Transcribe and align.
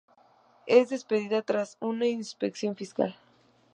Es 0.65 0.89
despedida 0.89 1.43
tras 1.43 1.77
una 1.79 2.07
inspección 2.07 2.75
fiscal. 2.75 3.15